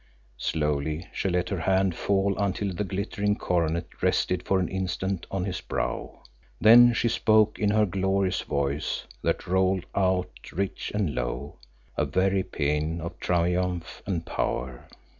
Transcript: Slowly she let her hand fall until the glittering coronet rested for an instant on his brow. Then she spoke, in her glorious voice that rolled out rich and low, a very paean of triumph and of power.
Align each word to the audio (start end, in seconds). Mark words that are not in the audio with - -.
Slowly 0.39 1.05
she 1.13 1.29
let 1.29 1.49
her 1.49 1.59
hand 1.59 1.93
fall 1.95 2.35
until 2.39 2.73
the 2.73 2.83
glittering 2.83 3.35
coronet 3.35 3.85
rested 4.01 4.41
for 4.43 4.59
an 4.59 4.67
instant 4.67 5.27
on 5.29 5.45
his 5.45 5.61
brow. 5.61 6.23
Then 6.59 6.91
she 6.95 7.07
spoke, 7.07 7.59
in 7.59 7.69
her 7.69 7.85
glorious 7.85 8.41
voice 8.41 9.03
that 9.21 9.45
rolled 9.45 9.85
out 9.93 10.31
rich 10.53 10.91
and 10.95 11.13
low, 11.13 11.59
a 11.97 12.05
very 12.05 12.41
paean 12.41 12.99
of 12.99 13.19
triumph 13.19 14.01
and 14.07 14.21
of 14.21 14.25
power. 14.25 14.87